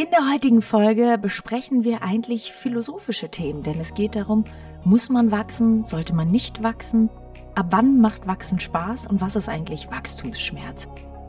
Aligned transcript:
In 0.00 0.06
der 0.12 0.32
heutigen 0.32 0.62
Folge 0.62 1.18
besprechen 1.20 1.82
wir 1.82 2.04
eigentlich 2.04 2.52
philosophische 2.52 3.30
Themen, 3.30 3.64
denn 3.64 3.80
es 3.80 3.94
geht 3.94 4.14
darum, 4.14 4.44
muss 4.84 5.08
man 5.08 5.32
wachsen, 5.32 5.84
sollte 5.84 6.14
man 6.14 6.30
nicht 6.30 6.62
wachsen, 6.62 7.10
ab 7.56 7.66
wann 7.70 8.00
macht 8.00 8.28
Wachsen 8.28 8.60
Spaß 8.60 9.08
und 9.08 9.20
was 9.20 9.34
ist 9.34 9.48
eigentlich 9.48 9.90
Wachstumsschmerz? 9.90 10.86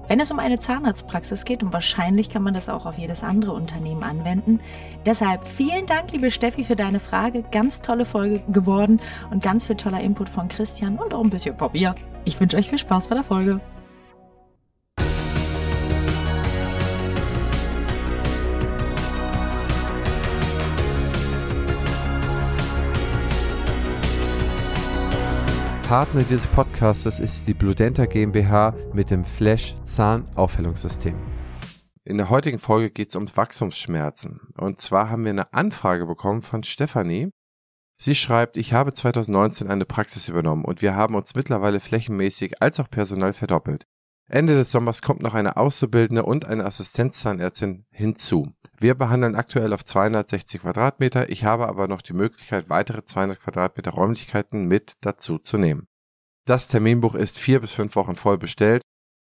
Wenn 0.07 0.19
es 0.19 0.29
um 0.29 0.37
eine 0.37 0.59
Zahnarztpraxis 0.59 1.45
geht, 1.45 1.63
und 1.63 1.73
wahrscheinlich 1.73 2.29
kann 2.29 2.43
man 2.43 2.53
das 2.53 2.69
auch 2.69 2.85
auf 2.85 2.99
jedes 2.99 3.23
andere 3.23 3.53
Unternehmen 3.53 4.03
anwenden. 4.03 4.59
Deshalb 5.03 5.47
vielen 5.47 5.87
Dank, 5.87 6.11
liebe 6.11 6.29
Steffi, 6.29 6.63
für 6.63 6.75
deine 6.75 6.99
Frage. 6.99 7.43
Ganz 7.49 7.81
tolle 7.81 8.05
Folge 8.05 8.43
geworden 8.51 9.01
und 9.31 9.41
ganz 9.41 9.65
viel 9.65 9.77
toller 9.77 10.01
Input 10.01 10.29
von 10.29 10.47
Christian 10.47 10.99
und 10.99 11.15
auch 11.15 11.23
ein 11.23 11.31
bisschen 11.31 11.57
von 11.57 11.71
mir. 11.71 11.95
Ich 12.23 12.39
wünsche 12.39 12.57
euch 12.57 12.69
viel 12.69 12.77
Spaß 12.77 13.07
bei 13.07 13.15
der 13.15 13.23
Folge. 13.23 13.61
Partner 25.89 26.21
dieses 26.21 26.45
Podcasts 26.45 27.17
ist 27.17 27.47
die 27.47 27.55
Bludenta 27.55 28.05
GmbH 28.05 28.75
mit 28.93 29.09
dem 29.09 29.25
Flash 29.25 29.73
Zahnaufhellungssystem. 29.81 31.15
In 32.05 32.17
der 32.17 32.29
heutigen 32.29 32.59
Folge 32.59 32.91
geht 32.91 33.09
es 33.09 33.15
um 33.15 33.25
Wachstumsschmerzen. 33.35 34.53
Und 34.55 34.81
zwar 34.81 35.09
haben 35.09 35.23
wir 35.23 35.31
eine 35.31 35.51
Anfrage 35.51 36.05
bekommen 36.05 36.43
von 36.43 36.61
Stefanie. 36.61 37.31
Sie 37.97 38.13
schreibt, 38.13 38.57
ich 38.57 38.71
habe 38.71 38.93
2019 38.93 39.67
eine 39.67 39.85
Praxis 39.85 40.29
übernommen 40.29 40.63
und 40.63 40.83
wir 40.83 40.93
haben 40.93 41.15
uns 41.15 41.33
mittlerweile 41.33 41.79
flächenmäßig 41.79 42.61
als 42.61 42.79
auch 42.79 42.91
personell 42.91 43.33
verdoppelt. 43.33 43.87
Ende 44.27 44.53
des 44.53 44.69
Sommers 44.69 45.01
kommt 45.01 45.23
noch 45.23 45.33
eine 45.33 45.57
Auszubildende 45.57 46.21
und 46.21 46.45
eine 46.45 46.65
Assistenzzahnärztin 46.65 47.87
hinzu. 47.89 48.53
Wir 48.79 48.95
behandeln 48.95 49.35
aktuell 49.35 49.73
auf 49.73 49.83
260 49.83 50.61
Quadratmeter. 50.61 51.29
Ich 51.29 51.43
habe 51.43 51.67
aber 51.67 51.87
noch 51.87 52.01
die 52.01 52.13
Möglichkeit, 52.13 52.69
weitere 52.69 53.03
200 53.03 53.39
Quadratmeter 53.39 53.91
Räumlichkeiten 53.91 54.65
mit 54.65 54.93
dazu 55.01 55.37
zu 55.37 55.57
nehmen. 55.57 55.87
Das 56.45 56.67
Terminbuch 56.67 57.15
ist 57.15 57.37
vier 57.39 57.59
bis 57.59 57.71
fünf 57.71 57.95
Wochen 57.95 58.15
voll 58.15 58.37
bestellt. 58.37 58.81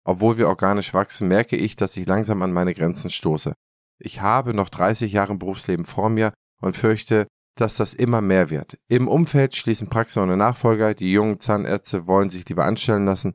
Obwohl 0.04 0.38
wir 0.38 0.48
organisch 0.48 0.94
wachsen, 0.94 1.28
merke 1.28 1.56
ich, 1.56 1.76
dass 1.76 1.96
ich 1.96 2.06
langsam 2.06 2.42
an 2.42 2.52
meine 2.52 2.74
Grenzen 2.74 3.10
stoße. 3.10 3.54
Ich 3.98 4.20
habe 4.20 4.54
noch 4.54 4.68
30 4.68 5.12
Jahre 5.12 5.34
Berufsleben 5.34 5.84
vor 5.84 6.08
mir 6.10 6.32
und 6.60 6.76
fürchte, 6.76 7.26
dass 7.56 7.76
das 7.76 7.94
immer 7.94 8.20
mehr 8.20 8.50
wird. 8.50 8.78
Im 8.88 9.08
Umfeld 9.08 9.56
schließen 9.56 9.88
Praxen 9.88 10.22
ohne 10.22 10.36
Nachfolger, 10.36 10.94
die 10.94 11.10
jungen 11.10 11.40
Zahnärzte 11.40 12.06
wollen 12.06 12.28
sich 12.28 12.48
lieber 12.48 12.64
anstellen 12.64 13.04
lassen 13.04 13.34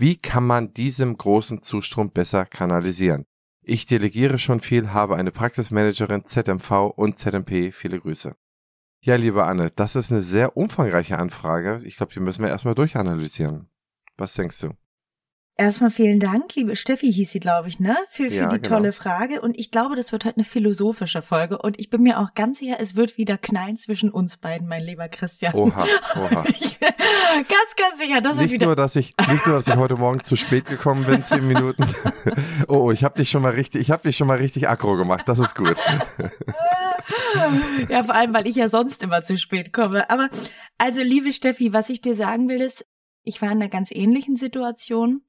wie 0.00 0.16
kann 0.16 0.46
man 0.46 0.72
diesem 0.72 1.14
großen 1.18 1.60
Zustrom 1.60 2.10
besser 2.10 2.46
kanalisieren? 2.46 3.26
Ich 3.62 3.86
delegiere 3.86 4.38
schon 4.38 4.60
viel, 4.60 4.92
habe 4.92 5.16
eine 5.16 5.30
Praxismanagerin, 5.30 6.24
ZMV 6.24 6.92
und 6.96 7.18
ZMP. 7.18 7.72
Viele 7.72 8.00
Grüße. 8.00 8.34
Ja, 9.02 9.16
liebe 9.16 9.44
Anne, 9.44 9.70
das 9.70 9.96
ist 9.96 10.12
eine 10.12 10.22
sehr 10.22 10.56
umfangreiche 10.56 11.18
Anfrage. 11.18 11.80
Ich 11.84 11.96
glaube, 11.96 12.12
die 12.12 12.20
müssen 12.20 12.42
wir 12.42 12.50
erstmal 12.50 12.74
durchanalysieren. 12.74 13.70
Was 14.16 14.34
denkst 14.34 14.60
du? 14.60 14.74
Erstmal 15.60 15.90
vielen 15.90 16.20
Dank, 16.20 16.54
liebe 16.54 16.74
Steffi 16.74 17.12
hieß 17.12 17.32
sie, 17.32 17.38
glaube 17.38 17.68
ich, 17.68 17.80
ne? 17.80 17.94
Für, 18.08 18.30
für 18.30 18.34
ja, 18.34 18.48
die 18.48 18.62
genau. 18.62 18.76
tolle 18.76 18.94
Frage. 18.94 19.42
Und 19.42 19.58
ich 19.58 19.70
glaube, 19.70 19.94
das 19.94 20.10
wird 20.10 20.24
heute 20.24 20.36
eine 20.36 20.44
philosophische 20.44 21.20
Folge. 21.20 21.58
Und 21.58 21.78
ich 21.78 21.90
bin 21.90 22.00
mir 22.00 22.18
auch 22.18 22.32
ganz 22.32 22.60
sicher, 22.60 22.76
es 22.80 22.96
wird 22.96 23.18
wieder 23.18 23.36
knallen 23.36 23.76
zwischen 23.76 24.08
uns 24.08 24.38
beiden, 24.38 24.68
mein 24.68 24.82
lieber 24.82 25.10
Christian. 25.10 25.54
Oha, 25.54 25.84
oha. 26.16 26.44
ganz, 26.44 27.76
ganz 27.76 27.98
sicher. 27.98 28.22
Das 28.22 28.38
nicht 28.38 28.44
wird 28.44 28.52
wieder 28.52 28.66
nur, 28.68 28.76
dass 28.76 28.96
ich 28.96 29.14
nicht 29.28 29.46
nur, 29.46 29.56
dass 29.58 29.68
ich 29.68 29.76
heute 29.76 29.96
Morgen 29.96 30.22
zu 30.22 30.34
spät 30.34 30.64
gekommen 30.64 31.04
bin, 31.04 31.24
zehn 31.24 31.46
Minuten. 31.46 31.84
oh, 32.68 32.76
oh, 32.76 32.90
ich 32.90 33.04
habe 33.04 33.18
dich 33.18 33.28
schon 33.28 33.42
mal 33.42 33.52
richtig, 33.52 33.82
ich 33.82 33.90
habe 33.90 34.02
dich 34.04 34.16
schon 34.16 34.28
mal 34.28 34.38
richtig 34.38 34.66
aggro 34.66 34.96
gemacht. 34.96 35.24
Das 35.26 35.38
ist 35.38 35.54
gut. 35.54 35.76
ja, 37.90 38.02
vor 38.02 38.14
allem, 38.14 38.32
weil 38.32 38.48
ich 38.48 38.56
ja 38.56 38.70
sonst 38.70 39.02
immer 39.02 39.24
zu 39.24 39.36
spät 39.36 39.74
komme. 39.74 40.08
Aber 40.08 40.30
also, 40.78 41.02
liebe 41.02 41.34
Steffi, 41.34 41.74
was 41.74 41.90
ich 41.90 42.00
dir 42.00 42.14
sagen 42.14 42.48
will, 42.48 42.62
ist, 42.62 42.86
ich 43.24 43.42
war 43.42 43.50
in 43.50 43.58
einer 43.58 43.68
ganz 43.68 43.90
ähnlichen 43.90 44.36
Situation 44.36 45.20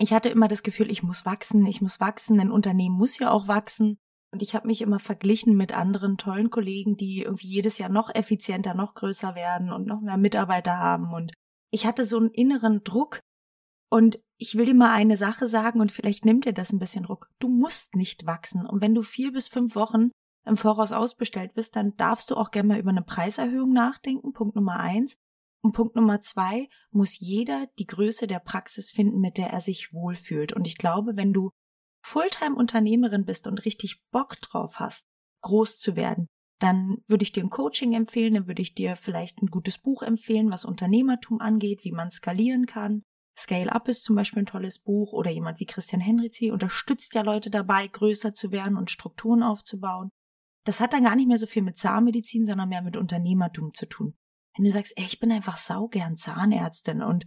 ich 0.00 0.12
hatte 0.12 0.28
immer 0.28 0.48
das 0.48 0.62
Gefühl, 0.62 0.90
ich 0.90 1.02
muss 1.02 1.26
wachsen, 1.26 1.66
ich 1.66 1.80
muss 1.80 2.00
wachsen, 2.00 2.40
ein 2.40 2.50
Unternehmen 2.50 2.96
muss 2.96 3.18
ja 3.18 3.30
auch 3.30 3.48
wachsen. 3.48 3.98
Und 4.32 4.42
ich 4.42 4.54
habe 4.54 4.68
mich 4.68 4.80
immer 4.80 5.00
verglichen 5.00 5.56
mit 5.56 5.72
anderen 5.72 6.16
tollen 6.16 6.50
Kollegen, 6.50 6.96
die 6.96 7.22
irgendwie 7.22 7.48
jedes 7.48 7.78
Jahr 7.78 7.88
noch 7.88 8.14
effizienter, 8.14 8.74
noch 8.74 8.94
größer 8.94 9.34
werden 9.34 9.72
und 9.72 9.86
noch 9.86 10.00
mehr 10.00 10.16
Mitarbeiter 10.16 10.78
haben. 10.78 11.12
Und 11.12 11.32
ich 11.72 11.84
hatte 11.84 12.04
so 12.04 12.16
einen 12.16 12.30
inneren 12.30 12.82
Druck. 12.84 13.20
Und 13.92 14.20
ich 14.38 14.54
will 14.54 14.66
dir 14.66 14.74
mal 14.74 14.92
eine 14.92 15.16
Sache 15.16 15.48
sagen 15.48 15.80
und 15.80 15.90
vielleicht 15.90 16.24
nimmt 16.24 16.44
dir 16.44 16.52
das 16.52 16.72
ein 16.72 16.78
bisschen 16.78 17.02
Druck. 17.02 17.28
Du 17.40 17.48
musst 17.48 17.96
nicht 17.96 18.24
wachsen. 18.24 18.64
Und 18.64 18.80
wenn 18.80 18.94
du 18.94 19.02
vier 19.02 19.32
bis 19.32 19.48
fünf 19.48 19.74
Wochen 19.74 20.12
im 20.46 20.56
Voraus 20.56 20.92
ausbestellt 20.92 21.54
bist, 21.54 21.74
dann 21.74 21.96
darfst 21.96 22.30
du 22.30 22.36
auch 22.36 22.52
gerne 22.52 22.68
mal 22.68 22.78
über 22.78 22.90
eine 22.90 23.02
Preiserhöhung 23.02 23.72
nachdenken. 23.72 24.32
Punkt 24.32 24.54
Nummer 24.54 24.78
eins. 24.78 25.16
Und 25.62 25.72
Punkt 25.72 25.94
Nummer 25.94 26.20
zwei 26.20 26.68
muss 26.90 27.18
jeder 27.18 27.66
die 27.78 27.86
Größe 27.86 28.26
der 28.26 28.38
Praxis 28.38 28.90
finden, 28.90 29.20
mit 29.20 29.36
der 29.36 29.48
er 29.48 29.60
sich 29.60 29.92
wohlfühlt. 29.92 30.52
Und 30.52 30.66
ich 30.66 30.78
glaube, 30.78 31.16
wenn 31.16 31.32
du 31.32 31.50
Fulltime-Unternehmerin 32.02 33.26
bist 33.26 33.46
und 33.46 33.64
richtig 33.64 34.02
Bock 34.10 34.40
drauf 34.40 34.76
hast, 34.78 35.06
groß 35.42 35.78
zu 35.78 35.96
werden, 35.96 36.28
dann 36.60 36.98
würde 37.06 37.22
ich 37.22 37.32
dir 37.32 37.42
ein 37.42 37.50
Coaching 37.50 37.94
empfehlen, 37.94 38.34
dann 38.34 38.46
würde 38.46 38.62
ich 38.62 38.74
dir 38.74 38.96
vielleicht 38.96 39.42
ein 39.42 39.46
gutes 39.46 39.78
Buch 39.78 40.02
empfehlen, 40.02 40.50
was 40.50 40.64
Unternehmertum 40.64 41.40
angeht, 41.40 41.84
wie 41.84 41.92
man 41.92 42.10
skalieren 42.10 42.66
kann. 42.66 43.02
Scale 43.38 43.72
Up 43.72 43.88
ist 43.88 44.04
zum 44.04 44.16
Beispiel 44.16 44.42
ein 44.42 44.46
tolles 44.46 44.78
Buch 44.78 45.12
oder 45.12 45.30
jemand 45.30 45.60
wie 45.60 45.66
Christian 45.66 46.00
Henrizi 46.00 46.50
unterstützt 46.50 47.14
ja 47.14 47.22
Leute 47.22 47.50
dabei, 47.50 47.86
größer 47.86 48.34
zu 48.34 48.50
werden 48.50 48.76
und 48.76 48.90
Strukturen 48.90 49.42
aufzubauen. 49.42 50.10
Das 50.66 50.80
hat 50.80 50.92
dann 50.92 51.04
gar 51.04 51.16
nicht 51.16 51.28
mehr 51.28 51.38
so 51.38 51.46
viel 51.46 51.62
mit 51.62 51.78
Zahnmedizin, 51.78 52.44
sondern 52.44 52.68
mehr 52.68 52.82
mit 52.82 52.96
Unternehmertum 52.98 53.72
zu 53.72 53.86
tun. 53.86 54.14
Wenn 54.56 54.64
du 54.64 54.70
sagst, 54.70 54.92
ey, 54.96 55.04
ich 55.04 55.20
bin 55.20 55.32
einfach 55.32 55.56
saugern 55.56 56.16
Zahnärztin 56.16 57.02
und 57.02 57.26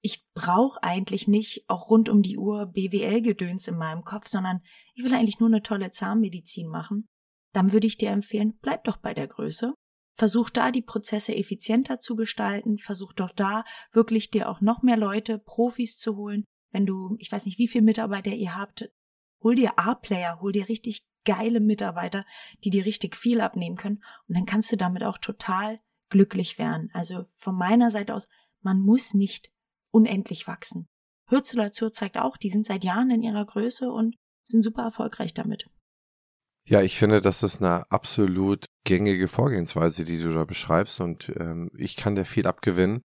ich 0.00 0.24
brauche 0.34 0.82
eigentlich 0.82 1.26
nicht 1.26 1.64
auch 1.68 1.90
rund 1.90 2.08
um 2.08 2.22
die 2.22 2.38
Uhr 2.38 2.66
BWL-Gedöns 2.66 3.68
in 3.68 3.76
meinem 3.76 4.04
Kopf, 4.04 4.28
sondern 4.28 4.60
ich 4.94 5.04
will 5.04 5.14
eigentlich 5.14 5.40
nur 5.40 5.48
eine 5.48 5.62
tolle 5.62 5.90
Zahnmedizin 5.90 6.68
machen, 6.68 7.08
dann 7.52 7.72
würde 7.72 7.86
ich 7.86 7.96
dir 7.96 8.10
empfehlen, 8.10 8.58
bleib 8.60 8.84
doch 8.84 8.98
bei 8.98 9.14
der 9.14 9.26
Größe. 9.26 9.74
Versuch 10.16 10.50
da 10.50 10.70
die 10.70 10.82
Prozesse 10.82 11.34
effizienter 11.34 12.00
zu 12.00 12.16
gestalten, 12.16 12.78
versuch 12.78 13.12
doch 13.12 13.30
da 13.30 13.64
wirklich 13.92 14.30
dir 14.30 14.48
auch 14.48 14.60
noch 14.60 14.82
mehr 14.82 14.96
Leute, 14.96 15.38
Profis 15.38 15.96
zu 15.96 16.16
holen. 16.16 16.44
Wenn 16.72 16.86
du, 16.86 17.16
ich 17.18 17.30
weiß 17.30 17.46
nicht, 17.46 17.58
wie 17.58 17.68
viele 17.68 17.84
Mitarbeiter 17.84 18.32
ihr 18.32 18.56
habt, 18.56 18.90
hol 19.42 19.54
dir 19.54 19.78
A-Player, 19.78 20.40
hol 20.40 20.52
dir 20.52 20.68
richtig 20.68 21.04
geile 21.24 21.60
Mitarbeiter, 21.60 22.24
die 22.64 22.70
dir 22.70 22.84
richtig 22.84 23.16
viel 23.16 23.40
abnehmen 23.40 23.76
können 23.76 24.02
und 24.28 24.36
dann 24.36 24.46
kannst 24.46 24.72
du 24.72 24.76
damit 24.76 25.04
auch 25.04 25.18
total 25.18 25.80
glücklich 26.10 26.58
wären. 26.58 26.90
Also 26.92 27.26
von 27.34 27.56
meiner 27.56 27.90
Seite 27.90 28.14
aus, 28.14 28.28
man 28.60 28.80
muss 28.80 29.14
nicht 29.14 29.50
unendlich 29.90 30.46
wachsen. 30.46 30.88
Hürzelatur 31.26 31.92
zeigt 31.92 32.16
auch, 32.16 32.36
die 32.36 32.50
sind 32.50 32.66
seit 32.66 32.84
Jahren 32.84 33.10
in 33.10 33.22
ihrer 33.22 33.44
Größe 33.44 33.90
und 33.90 34.16
sind 34.44 34.62
super 34.62 34.82
erfolgreich 34.82 35.34
damit. 35.34 35.66
Ja, 36.64 36.82
ich 36.82 36.98
finde, 36.98 37.20
das 37.20 37.42
ist 37.42 37.62
eine 37.62 37.90
absolut 37.90 38.66
gängige 38.84 39.28
Vorgehensweise, 39.28 40.04
die 40.04 40.20
du 40.20 40.32
da 40.32 40.44
beschreibst 40.44 41.00
und 41.00 41.32
ähm, 41.38 41.70
ich 41.76 41.96
kann 41.96 42.14
dir 42.14 42.24
viel 42.24 42.46
abgewinnen. 42.46 43.02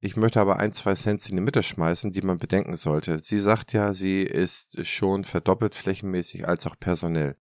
Ich 0.00 0.16
möchte 0.16 0.40
aber 0.40 0.58
ein, 0.58 0.72
zwei 0.72 0.94
Cents 0.94 1.28
in 1.28 1.36
die 1.36 1.42
Mitte 1.42 1.62
schmeißen, 1.62 2.12
die 2.12 2.22
man 2.22 2.38
bedenken 2.38 2.76
sollte. 2.76 3.20
Sie 3.22 3.38
sagt 3.38 3.72
ja, 3.72 3.94
sie 3.94 4.22
ist 4.22 4.84
schon 4.86 5.24
verdoppelt 5.24 5.74
flächenmäßig 5.74 6.46
als 6.46 6.66
auch 6.66 6.76
personell. 6.78 7.36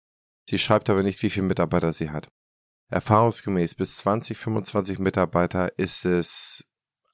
Sie 0.48 0.58
schreibt 0.58 0.90
aber 0.90 1.02
nicht, 1.02 1.22
wie 1.22 1.30
viele 1.30 1.46
Mitarbeiter 1.46 1.92
sie 1.92 2.10
hat. 2.10 2.30
Erfahrungsgemäß 2.90 3.74
bis 3.74 3.98
20, 3.98 4.38
25 4.38 4.98
Mitarbeiter 4.98 5.78
ist 5.78 6.06
es 6.06 6.64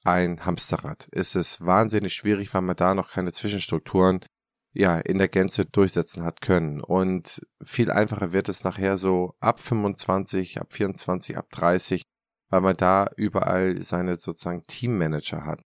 ein 0.05 0.45
Hamsterrad. 0.45 1.07
Ist 1.11 1.35
es 1.35 1.59
wahnsinnig 1.65 2.13
schwierig, 2.13 2.53
weil 2.53 2.61
man 2.61 2.77
da 2.77 2.95
noch 2.95 3.11
keine 3.11 3.33
Zwischenstrukturen 3.33 4.21
ja 4.71 4.99
in 4.99 5.17
der 5.17 5.27
Gänze 5.27 5.65
durchsetzen 5.65 6.23
hat 6.23 6.41
können. 6.41 6.79
Und 6.79 7.45
viel 7.63 7.91
einfacher 7.91 8.31
wird 8.31 8.47
es 8.47 8.63
nachher 8.63 8.97
so 8.97 9.33
ab 9.39 9.59
25, 9.59 10.61
ab 10.61 10.71
24, 10.71 11.37
ab 11.37 11.49
30, 11.51 12.03
weil 12.49 12.61
man 12.61 12.77
da 12.77 13.09
überall 13.17 13.81
seine 13.81 14.17
sozusagen 14.17 14.63
Teammanager 14.63 15.45
hat. 15.45 15.61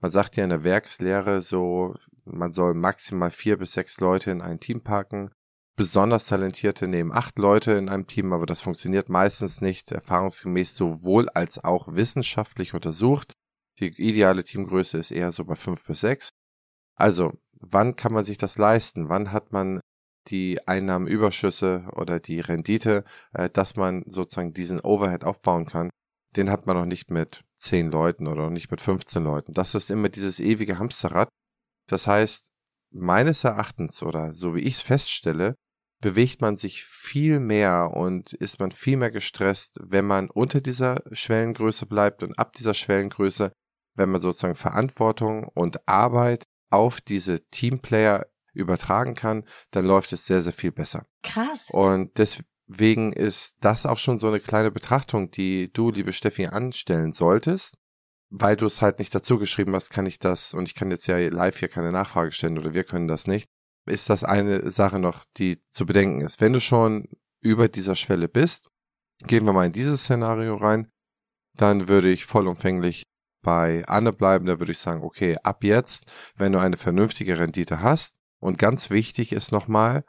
Man 0.00 0.10
sagt 0.10 0.36
ja 0.36 0.44
in 0.44 0.50
der 0.50 0.64
Werkslehre 0.64 1.40
so, 1.40 1.94
man 2.24 2.52
soll 2.52 2.74
maximal 2.74 3.30
vier 3.30 3.56
bis 3.56 3.72
sechs 3.72 3.98
Leute 4.00 4.30
in 4.30 4.42
ein 4.42 4.60
Team 4.60 4.82
packen 4.82 5.30
besonders 5.76 6.26
talentierte 6.26 6.88
nehmen 6.88 7.12
acht 7.12 7.38
Leute 7.38 7.72
in 7.72 7.88
einem 7.88 8.06
Team, 8.06 8.32
aber 8.32 8.46
das 8.46 8.60
funktioniert 8.60 9.08
meistens 9.08 9.60
nicht 9.60 9.90
erfahrungsgemäß 9.92 10.76
sowohl 10.76 11.28
als 11.30 11.62
auch 11.62 11.94
wissenschaftlich 11.94 12.74
untersucht. 12.74 13.32
Die 13.80 13.88
ideale 13.88 14.44
Teamgröße 14.44 14.98
ist 14.98 15.10
eher 15.10 15.32
so 15.32 15.44
bei 15.44 15.56
fünf 15.56 15.84
bis 15.84 16.00
sechs. 16.00 16.30
Also, 16.94 17.32
wann 17.52 17.96
kann 17.96 18.12
man 18.12 18.24
sich 18.24 18.38
das 18.38 18.56
leisten? 18.56 19.08
Wann 19.08 19.32
hat 19.32 19.52
man 19.52 19.80
die 20.28 20.66
Einnahmenüberschüsse 20.66 21.88
oder 21.92 22.20
die 22.20 22.40
Rendite, 22.40 23.04
äh, 23.32 23.50
dass 23.50 23.76
man 23.76 24.04
sozusagen 24.06 24.52
diesen 24.52 24.80
Overhead 24.80 25.24
aufbauen 25.24 25.66
kann? 25.66 25.90
Den 26.36 26.50
hat 26.50 26.66
man 26.66 26.76
noch 26.76 26.86
nicht 26.86 27.10
mit 27.10 27.44
zehn 27.58 27.90
Leuten 27.90 28.26
oder 28.26 28.50
nicht 28.50 28.70
mit 28.70 28.80
15 28.80 29.22
Leuten. 29.24 29.54
Das 29.54 29.74
ist 29.74 29.90
immer 29.90 30.08
dieses 30.08 30.40
ewige 30.40 30.78
Hamsterrad. 30.78 31.28
Das 31.88 32.06
heißt, 32.06 32.50
meines 32.90 33.44
Erachtens 33.44 34.02
oder 34.02 34.32
so 34.32 34.54
wie 34.54 34.60
ich 34.60 34.74
es 34.74 34.80
feststelle, 34.80 35.54
bewegt 36.00 36.40
man 36.40 36.56
sich 36.56 36.84
viel 36.84 37.40
mehr 37.40 37.90
und 37.94 38.32
ist 38.32 38.60
man 38.60 38.72
viel 38.72 38.96
mehr 38.96 39.10
gestresst, 39.10 39.78
wenn 39.82 40.04
man 40.04 40.30
unter 40.30 40.60
dieser 40.60 41.02
Schwellengröße 41.12 41.86
bleibt 41.86 42.22
und 42.22 42.38
ab 42.38 42.52
dieser 42.52 42.74
Schwellengröße, 42.74 43.52
wenn 43.94 44.10
man 44.10 44.20
sozusagen 44.20 44.56
Verantwortung 44.56 45.44
und 45.54 45.88
Arbeit 45.88 46.44
auf 46.70 47.00
diese 47.00 47.48
Teamplayer 47.50 48.26
übertragen 48.52 49.14
kann, 49.14 49.44
dann 49.70 49.84
läuft 49.84 50.12
es 50.12 50.26
sehr, 50.26 50.42
sehr 50.42 50.52
viel 50.52 50.72
besser. 50.72 51.06
Krass. 51.22 51.68
Und 51.70 52.18
deswegen 52.18 53.12
ist 53.12 53.56
das 53.60 53.86
auch 53.86 53.98
schon 53.98 54.18
so 54.18 54.28
eine 54.28 54.40
kleine 54.40 54.70
Betrachtung, 54.70 55.30
die 55.30 55.72
du, 55.72 55.90
liebe 55.90 56.12
Steffi, 56.12 56.46
anstellen 56.46 57.12
solltest. 57.12 57.76
Weil 58.30 58.56
du 58.56 58.66
es 58.66 58.82
halt 58.82 58.98
nicht 58.98 59.14
dazu 59.14 59.38
geschrieben 59.38 59.74
hast, 59.74 59.90
kann 59.90 60.06
ich 60.06 60.18
das, 60.18 60.54
und 60.54 60.68
ich 60.68 60.74
kann 60.74 60.90
jetzt 60.90 61.06
ja 61.06 61.18
live 61.18 61.58
hier 61.58 61.68
keine 61.68 61.92
Nachfrage 61.92 62.32
stellen 62.32 62.58
oder 62.58 62.74
wir 62.74 62.82
können 62.82 63.06
das 63.06 63.26
nicht, 63.26 63.48
ist 63.86 64.10
das 64.10 64.24
eine 64.24 64.70
Sache 64.70 64.98
noch, 64.98 65.24
die 65.36 65.60
zu 65.70 65.86
bedenken 65.86 66.22
ist. 66.22 66.40
Wenn 66.40 66.52
du 66.52 66.60
schon 66.60 67.08
über 67.40 67.68
dieser 67.68 67.96
Schwelle 67.96 68.28
bist, 68.28 68.70
gehen 69.26 69.44
wir 69.44 69.52
mal 69.52 69.66
in 69.66 69.72
dieses 69.72 70.04
Szenario 70.04 70.56
rein, 70.56 70.90
dann 71.56 71.88
würde 71.88 72.10
ich 72.10 72.26
vollumfänglich 72.26 73.04
bei 73.42 73.84
Anne 73.86 74.12
bleiben, 74.12 74.46
da 74.46 74.58
würde 74.58 74.72
ich 74.72 74.78
sagen, 74.78 75.02
okay, 75.02 75.36
ab 75.42 75.62
jetzt, 75.62 76.10
wenn 76.36 76.52
du 76.52 76.58
eine 76.58 76.76
vernünftige 76.76 77.38
Rendite 77.38 77.80
hast, 77.80 78.18
und 78.40 78.58
ganz 78.58 78.90
wichtig 78.90 79.32
ist 79.32 79.52
nochmal, 79.52 80.04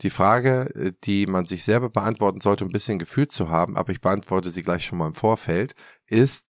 die 0.00 0.10
Frage, 0.10 0.74
äh, 0.74 0.92
die 1.04 1.26
man 1.26 1.46
sich 1.46 1.62
selber 1.62 1.88
beantworten 1.88 2.40
sollte, 2.40 2.64
ein 2.64 2.72
bisschen 2.72 2.98
Gefühl 2.98 3.28
zu 3.28 3.48
haben, 3.48 3.76
aber 3.76 3.92
ich 3.92 4.00
beantworte 4.00 4.50
sie 4.50 4.62
gleich 4.62 4.84
schon 4.84 4.98
mal 4.98 5.06
im 5.06 5.14
Vorfeld, 5.14 5.74
ist, 6.06 6.46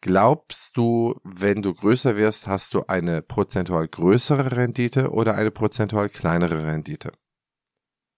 glaubst 0.00 0.76
du, 0.76 1.20
wenn 1.24 1.62
du 1.62 1.74
größer 1.74 2.16
wirst, 2.16 2.46
hast 2.46 2.74
du 2.74 2.84
eine 2.86 3.22
prozentual 3.22 3.88
größere 3.88 4.52
Rendite 4.52 5.10
oder 5.10 5.34
eine 5.34 5.50
prozentual 5.50 6.08
kleinere 6.08 6.66
Rendite? 6.66 7.12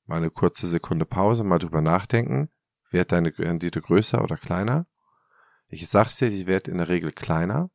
Mal 0.06 0.16
eine 0.16 0.30
kurze 0.30 0.68
Sekunde 0.68 1.04
Pause, 1.04 1.44
mal 1.44 1.58
drüber 1.58 1.80
nachdenken. 1.80 2.50
Wird 2.90 3.12
deine 3.12 3.32
Rendite 3.38 3.80
größer 3.80 4.22
oder 4.22 4.36
kleiner? 4.36 4.86
Ich 5.68 5.88
sag's 5.88 6.16
dir, 6.16 6.30
die 6.30 6.48
wird 6.48 6.66
in 6.66 6.78
der 6.78 6.88
Regel 6.88 7.12
kleiner. 7.12 7.70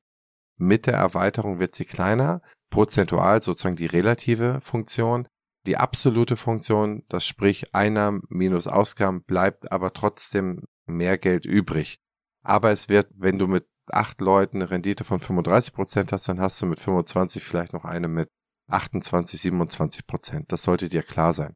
Mit 0.57 0.85
der 0.85 0.95
Erweiterung 0.95 1.59
wird 1.59 1.75
sie 1.75 1.85
kleiner. 1.85 2.41
Prozentual 2.69 3.41
sozusagen 3.41 3.77
die 3.77 3.85
relative 3.85 4.59
Funktion. 4.61 5.27
Die 5.65 5.77
absolute 5.77 6.37
Funktion, 6.37 7.03
das 7.09 7.25
sprich 7.25 7.73
Einnahmen 7.73 8.23
minus 8.27 8.67
Ausgaben, 8.67 9.23
bleibt 9.23 9.71
aber 9.71 9.93
trotzdem 9.93 10.65
mehr 10.85 11.17
Geld 11.17 11.45
übrig. 11.45 11.99
Aber 12.43 12.71
es 12.71 12.89
wird, 12.89 13.07
wenn 13.15 13.39
du 13.39 13.47
mit 13.47 13.65
acht 13.91 14.21
Leuten 14.21 14.57
eine 14.57 14.69
Rendite 14.69 15.03
von 15.03 15.19
35 15.19 15.73
Prozent 15.73 16.11
hast, 16.11 16.27
dann 16.27 16.39
hast 16.39 16.61
du 16.61 16.65
mit 16.65 16.79
25 16.79 17.43
vielleicht 17.43 17.73
noch 17.73 17.85
eine 17.85 18.07
mit 18.07 18.29
28, 18.67 19.39
27 19.41 20.07
Prozent. 20.07 20.51
Das 20.51 20.63
sollte 20.63 20.89
dir 20.89 21.03
klar 21.03 21.33
sein. 21.33 21.53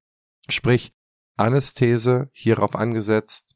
Sprich, 0.48 0.94
Anästhese 1.38 2.30
hierauf 2.34 2.76
angesetzt, 2.76 3.56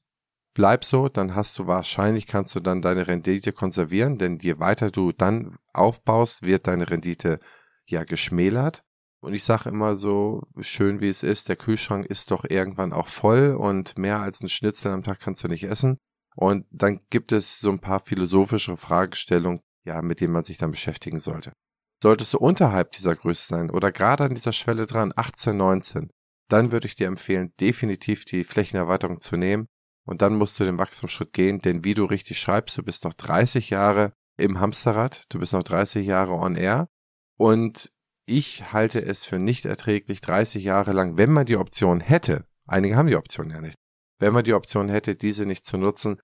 bleib 0.54 0.86
so, 0.86 1.10
dann 1.10 1.36
hast 1.36 1.60
du 1.60 1.68
wahrscheinlich, 1.68 2.28
kannst 2.28 2.56
du 2.56 2.60
dann 2.60 2.82
deine 2.82 3.08
Rendite 3.08 3.52
konservieren, 3.52 4.18
denn 4.18 4.38
je 4.40 4.60
weiter 4.60 4.92
du 4.92 5.12
dann 5.12 5.58
aufbaust, 5.74 6.44
wird 6.44 6.68
deine 6.68 6.90
Rendite 6.90 7.40
ja 7.86 8.04
geschmälert. 8.04 8.84
Und 9.20 9.34
ich 9.34 9.44
sage 9.44 9.70
immer 9.70 9.96
so 9.96 10.44
schön 10.60 11.00
wie 11.00 11.10
es 11.10 11.24
ist, 11.24 11.48
der 11.48 11.56
Kühlschrank 11.56 12.06
ist 12.06 12.30
doch 12.32 12.44
irgendwann 12.44 12.92
auch 12.92 13.08
voll 13.08 13.56
und 13.56 13.98
mehr 13.98 14.22
als 14.22 14.42
ein 14.42 14.50
Schnitzel 14.50 14.92
am 14.92 15.04
Tag 15.04 15.20
kannst 15.20 15.44
du 15.44 15.48
nicht 15.48 15.64
essen. 15.64 15.98
Und 16.36 16.66
dann 16.72 17.00
gibt 17.10 17.32
es 17.32 17.60
so 17.60 17.70
ein 17.70 17.80
paar 17.80 18.02
philosophische 18.06 18.78
Fragestellungen, 18.78 19.62
ja, 19.86 20.02
mit 20.02 20.22
denen 20.22 20.34
man 20.34 20.44
sich 20.44 20.58
dann 20.58 20.72
beschäftigen 20.72 21.20
sollte. 21.20 21.54
Solltest 22.02 22.34
du 22.34 22.40
unterhalb 22.40 22.92
dieser 22.92 23.16
Größe 23.16 23.48
sein 23.48 23.70
oder 23.70 23.92
gerade 23.92 24.26
an 24.26 24.36
dieser 24.36 24.54
Schwelle 24.54 24.86
dran, 24.86 25.14
18, 25.16 25.56
19, 25.56 26.10
dann 26.50 26.72
würde 26.72 26.88
ich 26.88 26.96
dir 26.96 27.08
empfehlen, 27.08 27.54
definitiv 27.60 28.26
die 28.26 28.44
Flächenerweiterung 28.44 29.22
zu 29.22 29.38
nehmen. 29.38 29.68
Und 30.06 30.22
dann 30.22 30.36
musst 30.36 30.60
du 30.60 30.66
den 30.66 30.78
Wachstumsschritt 30.78 31.32
gehen, 31.32 31.60
denn 31.60 31.86
wie 31.86 31.94
du 31.94 32.04
richtig 32.04 32.40
schreibst, 32.40 32.78
du 32.78 32.84
bist 32.84 33.06
noch 33.06 33.14
30 33.14 33.70
Jahre 33.70 34.12
im 34.38 34.60
Hamsterrad, 34.60 35.34
du 35.34 35.40
bist 35.40 35.54
noch 35.54 35.64
30 35.64 36.06
Jahre 36.06 36.34
on 36.34 36.56
air. 36.56 36.90
Und 37.38 37.90
ich 38.26 38.74
halte 38.74 39.02
es 39.02 39.26
für 39.26 39.40
nicht 39.40 39.66
erträglich, 39.66 40.22
30 40.22 40.64
Jahre 40.64 40.92
lang, 40.92 41.18
wenn 41.18 41.32
man 41.32 41.46
die 41.46 41.58
Option 41.58 42.02
hätte, 42.02 42.46
einige 42.68 42.96
haben 42.96 43.08
die 43.08 43.16
Option 43.16 43.50
ja 43.50 43.62
nicht, 43.62 43.78
wenn 44.24 44.34
man 44.34 44.46
die 44.46 44.54
Option 44.54 44.88
hätte, 44.88 45.16
diese 45.16 45.46
nicht 45.46 45.66
zu 45.66 45.78
nutzen, 45.78 46.16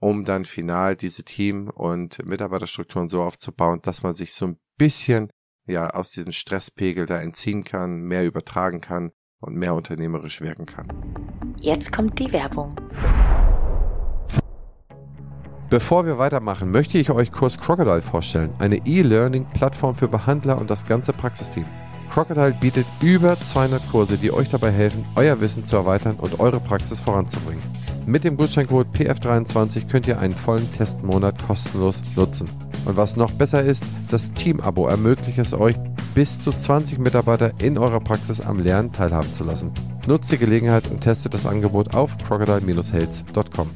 um 0.00 0.24
dann 0.24 0.46
final 0.46 0.96
diese 0.96 1.24
Team- 1.24 1.68
und 1.68 2.24
Mitarbeiterstrukturen 2.24 3.08
so 3.08 3.22
aufzubauen, 3.22 3.80
dass 3.82 4.02
man 4.02 4.14
sich 4.14 4.32
so 4.32 4.46
ein 4.46 4.58
bisschen 4.78 5.28
ja 5.66 5.90
aus 5.90 6.10
diesem 6.10 6.32
Stresspegel 6.32 7.04
da 7.04 7.20
entziehen 7.20 7.64
kann, 7.64 8.00
mehr 8.00 8.24
übertragen 8.24 8.80
kann 8.80 9.10
und 9.40 9.56
mehr 9.56 9.74
unternehmerisch 9.74 10.40
wirken 10.40 10.64
kann. 10.64 10.88
Jetzt 11.60 11.92
kommt 11.92 12.18
die 12.18 12.32
Werbung. 12.32 12.74
Bevor 15.68 16.06
wir 16.06 16.16
weitermachen, 16.16 16.70
möchte 16.70 16.96
ich 16.96 17.10
euch 17.10 17.30
Kurs 17.30 17.58
Crocodile 17.58 18.00
vorstellen, 18.00 18.54
eine 18.58 18.86
E-Learning-Plattform 18.86 19.96
für 19.96 20.08
Behandler 20.08 20.56
und 20.56 20.70
das 20.70 20.86
ganze 20.86 21.12
Praxisteam. 21.12 21.66
Crocodile 22.10 22.54
bietet 22.60 22.86
über 23.02 23.38
200 23.38 23.90
Kurse, 23.90 24.16
die 24.16 24.32
euch 24.32 24.48
dabei 24.48 24.70
helfen, 24.70 25.04
euer 25.16 25.40
Wissen 25.40 25.64
zu 25.64 25.76
erweitern 25.76 26.16
und 26.16 26.40
eure 26.40 26.60
Praxis 26.60 27.00
voranzubringen. 27.00 27.62
Mit 28.06 28.24
dem 28.24 28.36
Gutscheincode 28.36 28.88
PF23 28.94 29.88
könnt 29.88 30.06
ihr 30.06 30.18
einen 30.18 30.34
vollen 30.34 30.72
Testmonat 30.72 31.46
kostenlos 31.46 32.02
nutzen. 32.16 32.48
Und 32.86 32.96
was 32.96 33.16
noch 33.16 33.30
besser 33.32 33.62
ist, 33.62 33.84
das 34.10 34.32
Team-Abo 34.32 34.86
ermöglicht 34.86 35.38
es 35.38 35.52
euch, 35.52 35.76
bis 36.14 36.42
zu 36.42 36.52
20 36.52 36.98
Mitarbeiter 36.98 37.52
in 37.60 37.76
eurer 37.76 38.00
Praxis 38.00 38.40
am 38.40 38.60
Lernen 38.60 38.92
teilhaben 38.92 39.32
zu 39.34 39.44
lassen. 39.44 39.72
Nutzt 40.06 40.32
die 40.32 40.38
Gelegenheit 40.38 40.88
und 40.88 41.02
testet 41.02 41.34
das 41.34 41.44
Angebot 41.44 41.94
auf 41.94 42.16
crocodile-health.com. 42.18 43.70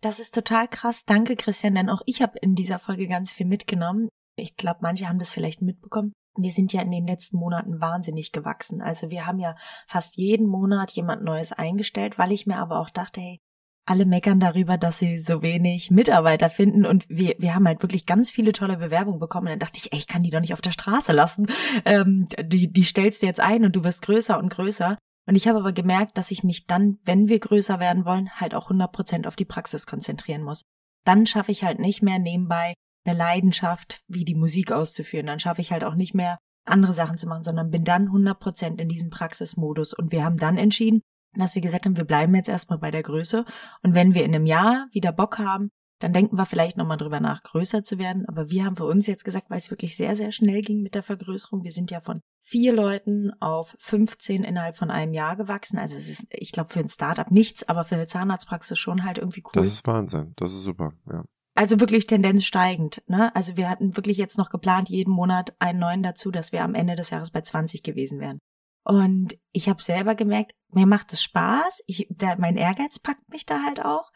Das 0.00 0.18
ist 0.18 0.34
total 0.34 0.66
krass. 0.66 1.04
Danke, 1.06 1.36
Christian, 1.36 1.76
denn 1.76 1.88
auch 1.88 2.02
ich 2.06 2.20
habe 2.20 2.36
in 2.40 2.56
dieser 2.56 2.80
Folge 2.80 3.06
ganz 3.06 3.30
viel 3.30 3.46
mitgenommen. 3.46 4.08
Ich 4.42 4.56
glaube, 4.56 4.80
manche 4.82 5.08
haben 5.08 5.18
das 5.18 5.32
vielleicht 5.32 5.62
mitbekommen. 5.62 6.12
Wir 6.36 6.50
sind 6.50 6.72
ja 6.72 6.82
in 6.82 6.90
den 6.90 7.06
letzten 7.06 7.36
Monaten 7.36 7.80
wahnsinnig 7.80 8.32
gewachsen. 8.32 8.82
Also 8.82 9.10
wir 9.10 9.26
haben 9.26 9.38
ja 9.38 9.54
fast 9.86 10.16
jeden 10.16 10.48
Monat 10.48 10.90
jemand 10.92 11.22
Neues 11.22 11.52
eingestellt, 11.52 12.18
weil 12.18 12.32
ich 12.32 12.46
mir 12.46 12.56
aber 12.56 12.80
auch 12.80 12.90
dachte, 12.90 13.20
hey, 13.20 13.38
alle 13.84 14.04
meckern 14.04 14.40
darüber, 14.40 14.78
dass 14.78 14.98
sie 14.98 15.18
so 15.18 15.42
wenig 15.42 15.90
Mitarbeiter 15.90 16.48
finden 16.48 16.86
und 16.86 17.08
wir, 17.08 17.34
wir 17.38 17.54
haben 17.54 17.66
halt 17.66 17.82
wirklich 17.82 18.06
ganz 18.06 18.30
viele 18.30 18.52
tolle 18.52 18.76
Bewerbungen 18.76 19.20
bekommen. 19.20 19.48
Und 19.48 19.52
dann 19.52 19.58
dachte 19.58 19.78
ich, 19.78 19.92
ey, 19.92 19.98
ich 19.98 20.06
kann 20.06 20.22
die 20.22 20.30
doch 20.30 20.40
nicht 20.40 20.54
auf 20.54 20.60
der 20.60 20.72
Straße 20.72 21.12
lassen. 21.12 21.46
Ähm, 21.84 22.28
die, 22.44 22.72
die 22.72 22.84
stellst 22.84 23.22
du 23.22 23.26
jetzt 23.26 23.40
ein 23.40 23.64
und 23.64 23.74
du 23.74 23.84
wirst 23.84 24.02
größer 24.02 24.38
und 24.38 24.50
größer. 24.50 24.98
Und 25.26 25.36
ich 25.36 25.48
habe 25.48 25.58
aber 25.58 25.72
gemerkt, 25.72 26.16
dass 26.16 26.30
ich 26.30 26.44
mich 26.44 26.66
dann, 26.66 26.98
wenn 27.04 27.28
wir 27.28 27.38
größer 27.38 27.80
werden 27.80 28.04
wollen, 28.04 28.30
halt 28.40 28.54
auch 28.54 28.64
100 28.64 28.92
Prozent 28.92 29.26
auf 29.26 29.36
die 29.36 29.44
Praxis 29.44 29.86
konzentrieren 29.86 30.42
muss. 30.42 30.62
Dann 31.04 31.26
schaffe 31.26 31.52
ich 31.52 31.64
halt 31.64 31.78
nicht 31.78 32.02
mehr 32.02 32.18
nebenbei 32.18 32.74
eine 33.04 33.16
Leidenschaft 33.16 34.02
wie 34.06 34.24
die 34.24 34.34
Musik 34.34 34.72
auszuführen. 34.72 35.26
Dann 35.26 35.40
schaffe 35.40 35.60
ich 35.60 35.72
halt 35.72 35.84
auch 35.84 35.94
nicht 35.94 36.14
mehr 36.14 36.38
andere 36.64 36.92
Sachen 36.92 37.18
zu 37.18 37.26
machen, 37.26 37.42
sondern 37.42 37.70
bin 37.70 37.84
dann 37.84 38.08
100% 38.08 38.78
in 38.80 38.88
diesem 38.88 39.10
Praxismodus. 39.10 39.94
Und 39.94 40.12
wir 40.12 40.24
haben 40.24 40.36
dann 40.36 40.58
entschieden, 40.58 41.02
dass 41.34 41.54
wir 41.54 41.62
gesagt 41.62 41.86
haben, 41.86 41.96
wir 41.96 42.04
bleiben 42.04 42.34
jetzt 42.34 42.48
erstmal 42.48 42.78
bei 42.78 42.90
der 42.90 43.02
Größe. 43.02 43.44
Und 43.82 43.94
wenn 43.94 44.14
wir 44.14 44.24
in 44.24 44.34
einem 44.34 44.46
Jahr 44.46 44.86
wieder 44.92 45.12
Bock 45.12 45.38
haben, 45.38 45.70
dann 45.98 46.12
denken 46.12 46.36
wir 46.36 46.46
vielleicht 46.46 46.76
nochmal 46.76 46.96
drüber 46.96 47.20
nach, 47.20 47.44
größer 47.44 47.84
zu 47.84 47.96
werden. 47.98 48.26
Aber 48.28 48.50
wir 48.50 48.64
haben 48.64 48.76
für 48.76 48.84
uns 48.84 49.06
jetzt 49.06 49.24
gesagt, 49.24 49.50
weil 49.50 49.58
es 49.58 49.70
wirklich 49.70 49.96
sehr, 49.96 50.16
sehr 50.16 50.32
schnell 50.32 50.60
ging 50.60 50.82
mit 50.82 50.96
der 50.96 51.04
Vergrößerung. 51.04 51.62
Wir 51.62 51.70
sind 51.70 51.92
ja 51.92 52.00
von 52.00 52.20
vier 52.40 52.72
Leuten 52.72 53.32
auf 53.40 53.76
15 53.78 54.42
innerhalb 54.42 54.76
von 54.76 54.90
einem 54.90 55.14
Jahr 55.14 55.36
gewachsen. 55.36 55.78
Also 55.78 55.96
es 55.96 56.08
ist, 56.08 56.26
ich 56.30 56.50
glaube, 56.50 56.70
für 56.70 56.80
ein 56.80 56.88
Startup 56.88 57.30
nichts, 57.30 57.68
aber 57.68 57.84
für 57.84 57.94
eine 57.94 58.08
Zahnarztpraxis 58.08 58.78
schon 58.78 59.04
halt 59.04 59.18
irgendwie 59.18 59.42
cool. 59.44 59.62
Das 59.62 59.68
ist 59.68 59.86
Wahnsinn. 59.86 60.32
Das 60.36 60.52
ist 60.52 60.62
super, 60.62 60.92
ja 61.08 61.24
also 61.54 61.80
wirklich 61.80 62.06
Tendenz 62.06 62.44
steigend. 62.44 63.02
Ne? 63.06 63.34
Also 63.34 63.56
wir 63.56 63.68
hatten 63.68 63.96
wirklich 63.96 64.16
jetzt 64.16 64.38
noch 64.38 64.50
geplant, 64.50 64.88
jeden 64.88 65.12
Monat 65.12 65.54
einen 65.58 65.78
neuen 65.78 66.02
dazu, 66.02 66.30
dass 66.30 66.52
wir 66.52 66.62
am 66.64 66.74
Ende 66.74 66.94
des 66.94 67.10
Jahres 67.10 67.30
bei 67.30 67.42
20 67.42 67.82
gewesen 67.82 68.20
wären. 68.20 68.38
Und 68.84 69.38
ich 69.52 69.68
habe 69.68 69.82
selber 69.82 70.14
gemerkt, 70.14 70.54
mir 70.70 70.86
macht 70.86 71.12
es 71.12 71.22
Spaß. 71.22 71.82
Ich, 71.86 72.06
da, 72.10 72.36
mein 72.36 72.56
Ehrgeiz 72.56 72.98
packt 72.98 73.28
mich 73.30 73.46
da 73.46 73.62
halt 73.62 73.84
auch. 73.84 74.10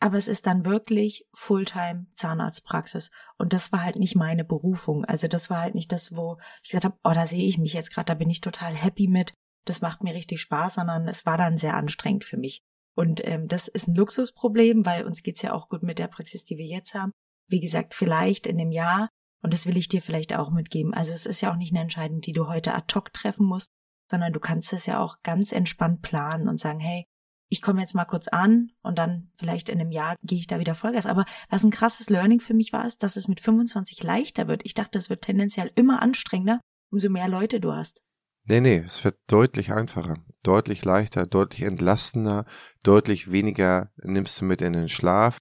Aber 0.00 0.16
es 0.16 0.28
ist 0.28 0.46
dann 0.46 0.64
wirklich 0.64 1.26
Fulltime 1.34 2.06
Zahnarztpraxis. 2.16 3.10
Und 3.36 3.52
das 3.52 3.70
war 3.70 3.84
halt 3.84 3.96
nicht 3.96 4.16
meine 4.16 4.44
Berufung. 4.44 5.04
Also 5.04 5.28
das 5.28 5.50
war 5.50 5.60
halt 5.60 5.74
nicht 5.74 5.92
das, 5.92 6.16
wo 6.16 6.38
ich 6.62 6.70
gesagt 6.70 6.86
habe, 6.86 6.98
oh, 7.04 7.12
da 7.12 7.26
sehe 7.26 7.46
ich 7.46 7.58
mich 7.58 7.74
jetzt 7.74 7.92
gerade, 7.92 8.06
da 8.06 8.14
bin 8.14 8.30
ich 8.30 8.40
total 8.40 8.74
happy 8.74 9.06
mit. 9.06 9.34
Das 9.66 9.82
macht 9.82 10.02
mir 10.02 10.14
richtig 10.14 10.40
Spaß, 10.40 10.76
sondern 10.76 11.06
es 11.06 11.26
war 11.26 11.36
dann 11.36 11.58
sehr 11.58 11.74
anstrengend 11.74 12.24
für 12.24 12.38
mich. 12.38 12.62
Und 12.96 13.24
ähm, 13.24 13.46
das 13.46 13.68
ist 13.68 13.88
ein 13.88 13.94
Luxusproblem, 13.94 14.84
weil 14.84 15.04
uns 15.04 15.22
geht's 15.22 15.42
ja 15.42 15.52
auch 15.52 15.68
gut 15.68 15.82
mit 15.82 15.98
der 15.98 16.08
Praxis, 16.08 16.44
die 16.44 16.56
wir 16.56 16.66
jetzt 16.66 16.94
haben. 16.94 17.12
Wie 17.48 17.60
gesagt, 17.60 17.94
vielleicht 17.94 18.46
in 18.46 18.58
dem 18.58 18.72
Jahr, 18.72 19.08
und 19.42 19.52
das 19.52 19.66
will 19.66 19.76
ich 19.76 19.88
dir 19.88 20.02
vielleicht 20.02 20.36
auch 20.36 20.50
mitgeben. 20.50 20.92
Also 20.92 21.12
es 21.12 21.26
ist 21.26 21.40
ja 21.40 21.52
auch 21.52 21.56
nicht 21.56 21.72
eine 21.72 21.82
Entscheidung, 21.82 22.20
die 22.20 22.32
du 22.32 22.46
heute 22.46 22.74
ad 22.74 22.92
hoc 22.94 23.12
treffen 23.12 23.46
musst, 23.46 23.70
sondern 24.10 24.32
du 24.32 24.40
kannst 24.40 24.72
es 24.72 24.86
ja 24.86 25.00
auch 25.00 25.22
ganz 25.22 25.52
entspannt 25.52 26.02
planen 26.02 26.48
und 26.48 26.58
sagen, 26.58 26.80
hey, 26.80 27.06
ich 27.48 27.62
komme 27.62 27.80
jetzt 27.80 27.94
mal 27.94 28.04
kurz 28.04 28.28
an 28.28 28.70
und 28.82 28.98
dann 28.98 29.30
vielleicht 29.34 29.68
in 29.70 29.80
einem 29.80 29.90
Jahr 29.90 30.16
gehe 30.22 30.38
ich 30.38 30.46
da 30.46 30.60
wieder 30.60 30.76
Vollgas. 30.76 31.06
Aber 31.06 31.24
was 31.48 31.64
ein 31.64 31.72
krasses 31.72 32.08
Learning 32.08 32.38
für 32.38 32.54
mich 32.54 32.72
war, 32.72 32.86
ist, 32.86 33.02
dass 33.02 33.16
es 33.16 33.26
mit 33.26 33.40
25 33.40 34.02
leichter 34.04 34.46
wird. 34.46 34.64
Ich 34.64 34.74
dachte, 34.74 34.98
es 34.98 35.10
wird 35.10 35.22
tendenziell 35.22 35.72
immer 35.74 36.00
anstrengender, 36.00 36.60
umso 36.92 37.10
mehr 37.10 37.28
Leute 37.28 37.60
du 37.60 37.72
hast. 37.72 38.02
Nee, 38.44 38.60
nee, 38.60 38.78
es 38.78 39.04
wird 39.04 39.18
deutlich 39.26 39.72
einfacher, 39.72 40.16
deutlich 40.42 40.84
leichter, 40.84 41.26
deutlich 41.26 41.62
entlastender, 41.62 42.46
deutlich 42.82 43.30
weniger 43.30 43.90
nimmst 44.02 44.40
du 44.40 44.44
mit 44.44 44.62
in 44.62 44.72
den 44.72 44.88
Schlaf. 44.88 45.38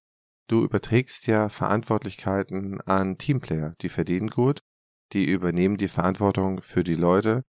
Du 0.47 0.63
überträgst 0.63 1.27
ja 1.27 1.49
Verantwortlichkeiten 1.49 2.81
an 2.81 3.17
Teamplayer, 3.17 3.75
die 3.81 3.89
verdienen 3.89 4.29
gut, 4.29 4.61
die 5.13 5.25
übernehmen 5.25 5.77
die 5.77 5.87
Verantwortung 5.87 6.61
für 6.61 6.83
die 6.83 6.95
Leute 6.95 7.43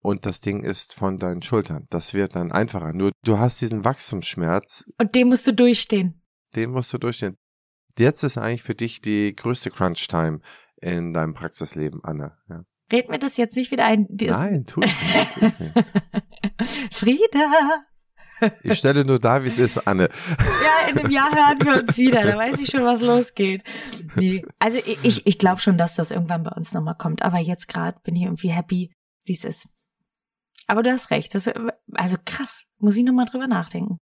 und 0.00 0.26
das 0.26 0.40
Ding 0.40 0.62
ist 0.62 0.94
von 0.94 1.18
deinen 1.18 1.42
Schultern. 1.42 1.86
Das 1.90 2.14
wird 2.14 2.36
dann 2.36 2.52
einfacher. 2.52 2.92
Nur 2.92 3.12
du 3.24 3.38
hast 3.38 3.60
diesen 3.60 3.84
Wachstumsschmerz. 3.84 4.84
Und 4.98 5.14
den 5.14 5.28
musst 5.28 5.46
du 5.46 5.52
durchstehen. 5.52 6.22
Den 6.54 6.70
musst 6.70 6.92
du 6.92 6.98
durchstehen. 6.98 7.36
Jetzt 7.98 8.22
ist 8.22 8.38
eigentlich 8.38 8.62
für 8.62 8.74
dich 8.74 9.00
die 9.00 9.34
größte 9.34 9.70
Crunch-Time 9.70 10.40
in 10.80 11.12
deinem 11.12 11.34
Praxisleben, 11.34 12.02
Anne. 12.04 12.38
Ja. 12.48 12.64
Red 12.90 13.10
mir 13.10 13.18
das 13.18 13.36
jetzt 13.36 13.56
nicht 13.56 13.70
wieder 13.70 13.84
ein. 13.84 14.06
Nein, 14.10 14.64
tu 14.64 14.80
ich 14.82 14.92
nicht. 15.40 15.60
Nicht. 15.60 15.86
Frieda! 16.92 17.84
Ich 18.62 18.78
stelle 18.78 19.04
nur 19.04 19.18
da, 19.18 19.42
wie 19.42 19.48
es 19.48 19.58
ist, 19.58 19.86
Anne. 19.86 20.08
Ja, 20.38 20.90
in 20.90 20.98
einem 20.98 21.10
Jahr 21.10 21.30
hören 21.30 21.58
wir 21.60 21.82
uns 21.82 21.98
wieder. 21.98 22.22
Da 22.22 22.36
weiß 22.36 22.60
ich 22.60 22.70
schon, 22.70 22.84
was 22.84 23.00
losgeht. 23.00 23.64
Nee, 24.14 24.44
also 24.58 24.78
ich, 25.02 25.26
ich 25.26 25.38
glaube 25.38 25.60
schon, 25.60 25.76
dass 25.76 25.96
das 25.96 26.10
irgendwann 26.10 26.44
bei 26.44 26.52
uns 26.52 26.72
nochmal 26.72 26.94
kommt. 26.96 27.22
Aber 27.22 27.38
jetzt 27.38 27.68
gerade 27.68 27.98
bin 28.04 28.14
ich 28.16 28.22
irgendwie 28.22 28.50
happy, 28.50 28.92
wie 29.24 29.32
es 29.32 29.44
ist. 29.44 29.68
Aber 30.66 30.82
du 30.82 30.92
hast 30.92 31.10
recht. 31.10 31.34
Das, 31.34 31.50
also 31.94 32.16
krass. 32.24 32.62
Muss 32.78 32.96
ich 32.96 33.04
nochmal 33.04 33.26
drüber 33.26 33.48
nachdenken. 33.48 33.98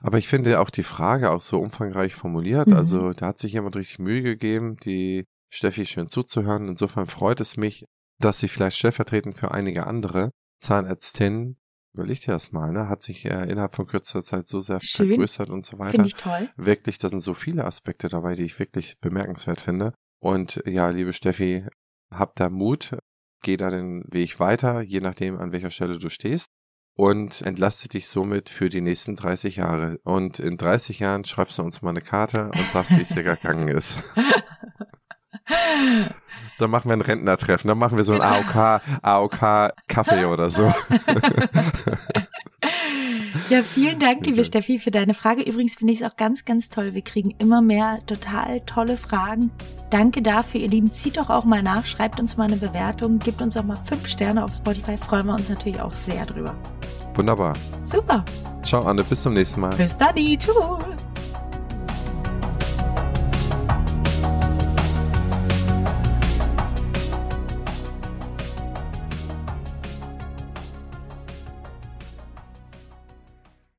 Aber 0.00 0.18
ich 0.18 0.28
finde 0.28 0.60
auch 0.60 0.70
die 0.70 0.82
Frage 0.82 1.30
auch 1.30 1.40
so 1.40 1.58
umfangreich 1.60 2.14
formuliert. 2.14 2.68
Mhm. 2.68 2.76
Also 2.76 3.12
da 3.14 3.28
hat 3.28 3.38
sich 3.38 3.54
jemand 3.54 3.76
richtig 3.76 3.98
Mühe 3.98 4.22
gegeben, 4.22 4.76
die 4.76 5.24
Steffi 5.48 5.86
schön 5.86 6.08
zuzuhören. 6.08 6.68
Insofern 6.68 7.06
freut 7.06 7.40
es 7.40 7.56
mich, 7.56 7.86
dass 8.24 8.38
sie 8.38 8.48
vielleicht 8.48 8.76
stellvertretend 8.76 9.36
für 9.36 9.52
einige 9.52 9.86
andere 9.86 10.30
Zahnärztinnen, 10.60 11.58
überleg 11.94 12.20
dir 12.20 12.32
das 12.32 12.52
mal, 12.52 12.72
ne, 12.72 12.88
hat 12.88 13.02
sich 13.02 13.24
äh, 13.24 13.50
innerhalb 13.50 13.74
von 13.74 13.86
kürzester 13.86 14.22
Zeit 14.22 14.48
so 14.48 14.60
sehr 14.60 14.80
schön. 14.80 15.08
vergrößert 15.08 15.50
und 15.50 15.66
so 15.66 15.78
weiter. 15.78 15.92
Finde 15.92 16.08
ich 16.08 16.14
toll. 16.14 16.48
Wirklich, 16.56 16.98
da 16.98 17.08
sind 17.08 17.20
so 17.20 17.34
viele 17.34 17.64
Aspekte 17.64 18.08
dabei, 18.08 18.34
die 18.34 18.44
ich 18.44 18.58
wirklich 18.58 18.98
bemerkenswert 19.00 19.60
finde. 19.60 19.92
Und 20.20 20.62
ja, 20.66 20.88
liebe 20.90 21.12
Steffi, 21.12 21.66
hab 22.12 22.36
da 22.36 22.48
Mut, 22.48 22.96
geh 23.42 23.56
da 23.56 23.70
den 23.70 24.04
Weg 24.10 24.38
weiter, 24.38 24.80
je 24.80 25.00
nachdem, 25.00 25.38
an 25.38 25.52
welcher 25.52 25.70
Stelle 25.70 25.98
du 25.98 26.08
stehst 26.08 26.46
und 26.94 27.42
entlaste 27.42 27.88
dich 27.88 28.08
somit 28.08 28.48
für 28.48 28.68
die 28.68 28.80
nächsten 28.80 29.16
30 29.16 29.56
Jahre. 29.56 29.98
Und 30.04 30.38
in 30.38 30.56
30 30.56 31.00
Jahren 31.00 31.24
schreibst 31.24 31.58
du 31.58 31.62
uns 31.62 31.82
mal 31.82 31.90
eine 31.90 32.02
Karte 32.02 32.50
und 32.54 32.70
sagst, 32.72 32.96
wie 32.96 33.02
es 33.02 33.08
dir 33.08 33.22
gegangen 33.24 33.68
ist. 33.68 33.98
Dann 36.58 36.70
machen 36.70 36.88
wir 36.88 36.96
ein 36.96 37.00
Rentnertreffen, 37.00 37.68
dann 37.68 37.78
machen 37.78 37.96
wir 37.96 38.04
so 38.04 38.12
ein 38.12 38.20
AOK, 38.20 38.82
AOK 39.02 39.72
Kaffee 39.88 40.24
oder 40.32 40.50
so. 40.50 40.72
Ja, 43.48 43.62
vielen 43.62 43.98
Dank, 43.98 44.24
liebe 44.24 44.44
Steffi, 44.44 44.78
für 44.78 44.90
deine 44.90 45.14
Frage. 45.14 45.42
Übrigens 45.42 45.74
finde 45.74 45.92
ich 45.92 46.00
es 46.00 46.10
auch 46.10 46.16
ganz, 46.16 46.44
ganz 46.44 46.70
toll. 46.70 46.94
Wir 46.94 47.02
kriegen 47.02 47.34
immer 47.38 47.60
mehr 47.60 47.98
total 48.06 48.60
tolle 48.60 48.96
Fragen. 48.96 49.50
Danke 49.90 50.22
dafür, 50.22 50.60
ihr 50.60 50.68
Lieben. 50.68 50.92
Zieht 50.92 51.16
doch 51.16 51.28
auch 51.28 51.44
mal 51.44 51.62
nach, 51.62 51.84
schreibt 51.84 52.20
uns 52.20 52.36
mal 52.36 52.44
eine 52.44 52.56
Bewertung, 52.56 53.18
gebt 53.18 53.42
uns 53.42 53.56
auch 53.56 53.64
mal 53.64 53.78
fünf 53.84 54.08
Sterne 54.08 54.44
auf 54.44 54.54
Spotify. 54.54 54.96
Freuen 54.96 55.26
wir 55.26 55.34
uns 55.34 55.48
natürlich 55.48 55.80
auch 55.80 55.92
sehr 55.92 56.24
drüber. 56.24 56.54
Wunderbar. 57.14 57.54
Super. 57.84 58.24
Ciao, 58.62 58.84
Anne. 58.84 59.04
Bis 59.04 59.22
zum 59.22 59.34
nächsten 59.34 59.60
Mal. 59.60 59.74
Bis 59.76 59.96
dann. 59.96 60.14
Tschüss. 60.14 60.54